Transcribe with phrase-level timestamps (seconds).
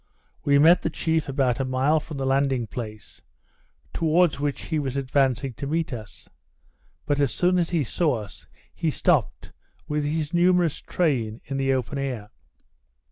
[0.43, 3.21] We met the chief about a mile from the landing place,
[3.93, 6.27] towards which he was advancing to meet us;
[7.05, 9.51] but, as soon as he saw us, he stopt,
[9.87, 12.31] with his numerous train, in the open air.